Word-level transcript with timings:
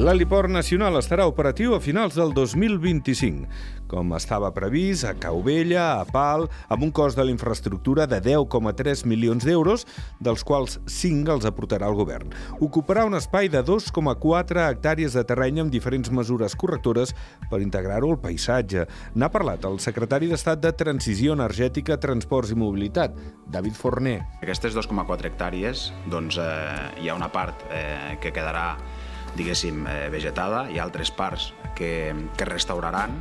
L'heliport 0.00 0.48
nacional 0.48 0.94
estarà 0.96 1.26
operatiu 1.28 1.74
a 1.76 1.78
finals 1.84 2.14
del 2.16 2.30
2025, 2.32 3.50
com 3.90 4.14
estava 4.16 4.48
previst 4.56 5.04
a 5.04 5.10
Caubella, 5.12 5.98
a 6.00 6.06
Pal, 6.08 6.46
amb 6.72 6.86
un 6.86 6.92
cost 6.96 7.18
de 7.18 7.26
la 7.28 7.34
infraestructura 7.34 8.06
de 8.08 8.16
10,3 8.24 9.02
milions 9.04 9.44
d'euros, 9.44 9.84
dels 10.16 10.40
quals 10.48 10.78
5 10.88 11.34
els 11.34 11.44
aportarà 11.44 11.90
el 11.92 11.98
govern. 11.98 12.32
Ocuparà 12.64 13.04
un 13.04 13.18
espai 13.18 13.50
de 13.52 13.60
2,4 13.60 14.62
hectàrees 14.70 15.18
de 15.18 15.24
terreny 15.28 15.60
amb 15.66 15.74
diferents 15.74 16.08
mesures 16.08 16.56
correctores 16.56 17.12
per 17.52 17.60
integrar-ho 17.60 18.14
al 18.14 18.22
paisatge. 18.24 18.86
N'ha 19.20 19.28
parlat 19.28 19.68
el 19.68 19.76
secretari 19.84 20.32
d'Estat 20.32 20.64
de 20.64 20.72
Transició 20.72 21.36
Energètica, 21.36 22.00
Transports 22.00 22.56
i 22.56 22.58
Mobilitat, 22.62 23.20
David 23.52 23.76
Forner. 23.76 24.16
Aquestes 24.40 24.72
2,4 24.80 25.28
hectàrees, 25.28 25.90
doncs, 26.08 26.40
eh, 26.40 27.04
hi 27.04 27.12
ha 27.12 27.20
una 27.20 27.28
part 27.28 27.68
eh, 27.68 28.16
que 28.24 28.32
quedarà 28.32 28.78
diguéssim, 29.36 29.84
eh, 29.86 30.08
vegetada, 30.12 30.66
hi 30.70 30.80
ha 30.80 30.86
altres 30.86 31.12
parts 31.14 31.52
que, 31.78 32.14
que 32.36 32.48
restauraran. 32.48 33.14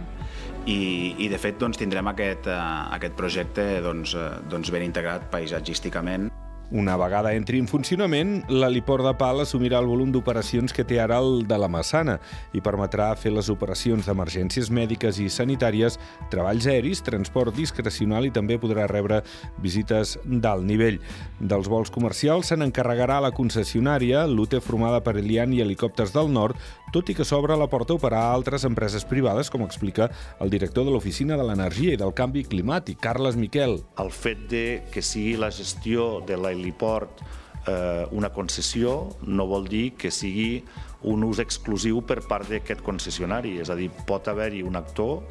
I, 0.69 1.15
i 1.23 1.29
de 1.31 1.37
fet 1.41 1.57
doncs, 1.61 1.79
tindrem 1.79 2.09
aquest, 2.11 2.49
eh, 2.51 2.59
aquest 2.97 3.15
projecte 3.17 3.69
doncs, 3.85 4.13
eh, 4.15 4.29
doncs 4.51 4.73
ben 4.75 4.85
integrat 4.85 5.29
paisatgísticament 5.33 6.29
una 6.71 6.95
vegada 6.97 7.33
entri 7.33 7.57
en 7.57 7.67
funcionament, 7.67 8.43
l'heliport 8.49 9.03
de 9.05 9.13
Pal 9.17 9.41
assumirà 9.41 9.79
el 9.81 9.87
volum 9.89 10.11
d'operacions 10.13 10.73
que 10.75 10.85
té 10.85 10.99
ara 11.01 11.17
el 11.17 11.47
de 11.49 11.57
la 11.57 11.69
Massana 11.71 12.19
i 12.53 12.61
permetrà 12.61 13.07
fer 13.17 13.31
les 13.33 13.49
operacions 13.49 14.05
d'emergències 14.05 14.69
mèdiques 14.69 15.17
i 15.17 15.29
sanitàries, 15.33 15.97
treballs 16.29 16.67
aeris, 16.69 17.01
transport 17.05 17.55
discrecional 17.57 18.27
i 18.29 18.33
també 18.35 18.59
podrà 18.61 18.85
rebre 18.91 19.23
visites 19.63 20.17
d'alt 20.25 20.67
nivell. 20.67 20.99
Dels 21.39 21.69
vols 21.71 21.89
comercials 21.89 22.53
se 22.53 22.57
n'encarregarà 22.59 23.17
la 23.23 23.33
concessionària, 23.33 24.27
l'UTE 24.27 24.61
formada 24.61 25.01
per 25.01 25.17
Elian 25.17 25.53
i 25.53 25.63
Helicòpters 25.65 26.13
del 26.13 26.29
Nord, 26.33 26.59
tot 26.93 27.09
i 27.09 27.15
que 27.17 27.25
s'obre 27.27 27.57
la 27.59 27.67
porta 27.69 27.93
a 27.93 27.99
operar 27.99 28.21
a 28.25 28.33
altres 28.33 28.65
empreses 28.65 29.05
privades, 29.05 29.49
com 29.53 29.61
explica 29.65 30.09
el 30.41 30.49
director 30.49 30.87
de 30.87 30.93
l'Oficina 30.93 31.37
de 31.37 31.45
l'Energia 31.45 31.93
i 31.93 31.99
del 32.01 32.15
Canvi 32.17 32.45
Climàtic, 32.49 32.99
Carles 33.03 33.37
Miquel. 33.37 33.79
El 34.01 34.09
fet 34.13 34.47
de 34.49 34.63
que 34.93 35.03
sigui 35.05 35.35
la 35.37 35.51
gestió 35.53 36.19
de 36.25 36.37
l'heliport 36.39 37.21
eh, 37.67 38.07
una 38.11 38.31
concessió 38.33 39.15
no 39.27 39.45
vol 39.49 39.69
dir 39.69 39.93
que 39.99 40.11
sigui 40.11 40.63
un 41.09 41.23
ús 41.23 41.39
exclusiu 41.39 42.01
per 42.03 42.19
part 42.27 42.49
d'aquest 42.49 42.81
concessionari, 42.83 43.57
és 43.61 43.69
a 43.69 43.77
dir, 43.77 43.91
pot 44.07 44.27
haver-hi 44.27 44.65
un 44.67 44.75
actor 44.79 45.21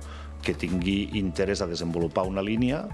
que 0.43 0.55
tingui 0.55 1.11
interès 1.19 1.63
a 1.63 1.69
desenvolupar 1.71 2.27
una 2.29 2.45
línia 2.45 2.85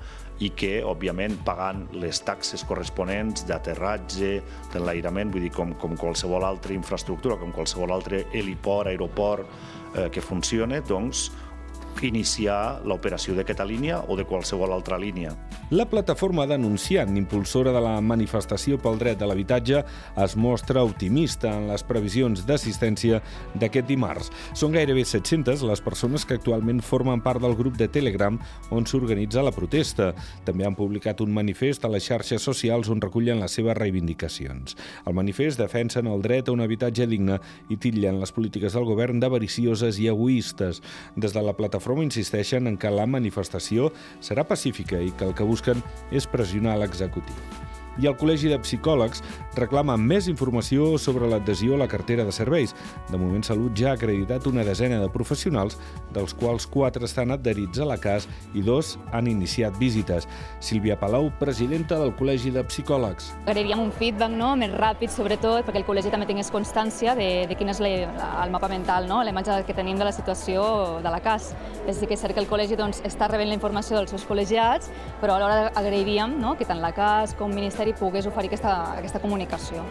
i 0.43 0.51
que, 0.57 0.81
òbviament, 0.83 1.37
pagant 1.47 1.85
les 1.95 2.19
taxes 2.27 2.65
corresponents 2.67 3.45
d'aterratge, 3.47 4.41
d'enlairament, 4.73 5.31
vull 5.31 5.47
dir, 5.47 5.53
com, 5.55 5.75
com 5.79 5.95
qualsevol 6.01 6.47
altra 6.47 6.75
infraestructura, 6.75 7.39
com 7.39 7.55
qualsevol 7.55 7.95
altre 7.95 8.25
heliport, 8.33 8.91
aeroport 8.91 9.47
eh, 9.95 10.09
que 10.11 10.25
funcione, 10.25 10.83
doncs 10.89 11.29
iniciar 12.03 12.83
l'operació 12.85 13.37
d'aquesta 13.37 13.65
línia 13.65 14.01
o 14.09 14.17
de 14.19 14.27
qualsevol 14.27 14.73
altra 14.75 14.99
línia. 14.99 15.31
La 15.75 15.89
plataforma 15.91 16.45
denunciant, 16.47 17.17
impulsora 17.19 17.73
de 17.75 17.81
la 17.83 17.97
manifestació 17.99 18.77
pel 18.79 18.95
dret 19.01 19.19
de 19.19 19.27
l'habitatge, 19.27 19.81
es 20.23 20.35
mostra 20.39 20.85
optimista 20.87 21.51
en 21.51 21.65
les 21.67 21.83
previsions 21.83 22.45
d'assistència 22.47 23.19
d'aquest 23.59 23.89
dimarts. 23.89 24.29
Són 24.55 24.71
gairebé 24.77 25.03
700 25.03 25.65
les 25.67 25.83
persones 25.83 26.23
que 26.23 26.37
actualment 26.39 26.79
formen 26.79 27.25
part 27.25 27.43
del 27.43 27.57
grup 27.59 27.75
de 27.81 27.89
Telegram 27.91 28.37
on 28.71 28.87
s'organitza 28.87 29.43
la 29.43 29.55
protesta. 29.57 30.13
També 30.47 30.63
han 30.69 30.77
publicat 30.79 31.25
un 31.25 31.33
manifest 31.35 31.83
a 31.83 31.91
les 31.91 32.07
xarxes 32.07 32.47
socials 32.47 32.93
on 32.95 33.03
recullen 33.03 33.43
les 33.43 33.59
seves 33.59 33.75
reivindicacions. 33.75 34.79
El 35.03 35.19
manifest 35.19 35.59
defensen 35.59 36.07
el 36.07 36.23
dret 36.23 36.47
a 36.47 36.55
un 36.55 36.63
habitatge 36.63 37.09
digne 37.11 37.41
i 37.67 37.81
titllen 37.83 38.23
les 38.23 38.35
polítiques 38.37 38.79
del 38.79 38.87
govern 38.87 39.19
d'avaricioses 39.19 39.99
i 39.99 40.07
egoistes. 40.15 40.85
Des 41.19 41.35
de 41.35 41.43
la 41.43 41.59
plataforma 41.59 42.07
insisteixen 42.07 42.71
en 42.71 42.79
que 42.79 42.95
la 42.95 43.11
manifestació 43.11 43.91
serà 44.23 44.47
pacífica 44.47 45.03
i 45.03 45.11
que 45.11 45.27
el 45.27 45.35
que 45.35 45.51
busquen 45.65 45.83
és 46.13 46.27
pressionar 46.29 46.77
l'executiu 46.79 47.64
i 48.01 48.09
el 48.11 48.17
Col·legi 48.19 48.51
de 48.51 48.59
Psicòlegs 48.63 49.23
reclama 49.59 49.97
més 50.01 50.29
informació 50.31 50.95
sobre 50.99 51.29
l'adhesió 51.31 51.75
a 51.77 51.83
la 51.85 51.89
cartera 51.91 52.25
de 52.25 52.33
serveis. 52.35 52.75
De 53.11 53.19
moment, 53.21 53.45
Salut 53.45 53.75
ja 53.79 53.93
ha 53.93 53.99
acreditat 53.99 54.47
una 54.51 54.65
desena 54.67 55.01
de 55.03 55.11
professionals, 55.13 55.79
dels 56.15 56.35
quals 56.35 56.67
quatre 56.67 57.05
estan 57.07 57.35
adherits 57.35 57.81
a 57.83 57.89
la 57.89 57.99
CAS 58.01 58.29
i 58.55 58.63
dos 58.65 58.95
han 59.13 59.29
iniciat 59.31 59.77
visites. 59.79 60.29
Sílvia 60.61 60.99
Palau, 61.01 61.31
presidenta 61.41 61.99
del 62.01 62.15
Col·legi 62.17 62.53
de 62.55 62.65
Psicòlegs. 62.67 63.33
Agrairíem 63.45 63.83
un 63.83 63.93
feedback 63.93 64.35
no? 64.35 64.55
més 64.59 64.73
ràpid, 64.75 65.13
sobretot, 65.13 65.65
perquè 65.67 65.83
el 65.83 65.87
col·legi 65.89 66.13
també 66.13 66.29
tingués 66.31 66.51
constància 66.55 67.15
de, 67.19 67.29
de 67.51 67.59
quin 67.59 67.71
és 67.73 67.83
la, 67.83 67.93
el 68.45 68.55
mapa 68.55 68.71
mental, 68.73 69.09
no? 69.11 69.23
la 69.23 69.35
imatge 69.35 69.61
que 69.69 69.77
tenim 69.77 69.99
de 70.01 70.09
la 70.09 70.15
situació 70.15 70.65
de 71.05 71.13
la 71.13 71.21
CAS. 71.25 71.53
És 71.85 72.01
dir, 72.01 72.09
que 72.09 72.17
és 72.17 72.23
cert 72.23 72.35
que 72.37 72.43
el 72.43 72.49
col·legi 72.51 72.79
doncs, 72.79 73.03
està 73.07 73.29
rebent 73.31 73.51
la 73.51 73.59
informació 73.59 73.99
dels 73.99 74.15
seus 74.15 74.25
col·legiats, 74.29 74.91
però 75.21 75.37
alhora 75.37 75.71
agrairíem 75.77 76.39
no? 76.41 76.55
que 76.59 76.67
tant 76.69 76.81
la 76.83 76.95
CAS 76.97 77.35
com 77.39 77.53
el 77.53 77.59
Ministeri 77.61 77.84
Ministeri 77.85 78.01
pogués 78.01 78.25
oferir 78.25 78.49
aquesta, 78.49 78.97
aquesta 78.97 79.21
comunicació. 79.21 79.83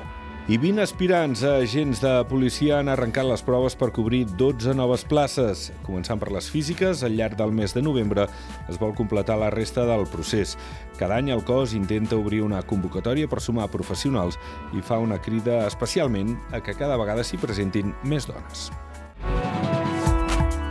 I 0.50 0.58
20 0.60 0.82
aspirants 0.82 1.44
a 1.46 1.60
agents 1.62 2.02
de 2.04 2.12
policia 2.28 2.80
han 2.82 2.90
arrencat 2.92 3.24
les 3.30 3.44
proves 3.46 3.78
per 3.80 3.92
cobrir 3.94 4.26
12 4.34 4.74
noves 4.76 5.06
places. 5.06 5.70
Començant 5.86 6.20
per 6.20 6.32
les 6.34 6.50
físiques, 6.52 7.04
al 7.06 7.14
llarg 7.16 7.38
del 7.38 7.54
mes 7.54 7.72
de 7.78 7.84
novembre 7.86 8.26
es 8.68 8.80
vol 8.82 8.96
completar 8.98 9.38
la 9.38 9.52
resta 9.54 9.86
del 9.86 10.08
procés. 10.10 10.58
Cada 10.98 11.22
any 11.22 11.30
el 11.32 11.46
cos 11.46 11.78
intenta 11.78 12.18
obrir 12.18 12.42
una 12.44 12.64
convocatòria 12.66 13.30
per 13.30 13.40
sumar 13.40 13.70
professionals 13.72 14.40
i 14.74 14.82
fa 14.82 14.98
una 15.00 15.22
crida 15.22 15.64
especialment 15.68 16.36
a 16.52 16.60
que 16.66 16.76
cada 16.76 16.98
vegada 16.98 17.24
s'hi 17.24 17.38
presentin 17.38 17.94
més 18.04 18.28
dones. 18.28 18.72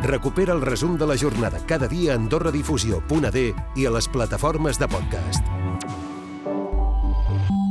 Recupera 0.02 0.52
el 0.52 0.66
resum 0.66 0.98
de 0.98 1.06
la 1.06 1.16
jornada 1.16 1.62
cada 1.70 1.86
dia 1.86 2.12
a 2.12 2.18
AndorraDifusió.d 2.18 3.50
i 3.78 3.86
a 3.86 3.94
les 3.94 4.10
plataformes 4.10 4.82
de 4.82 4.90
podcast. 4.90 5.62
Thank 7.32 7.50
you. 7.50 7.61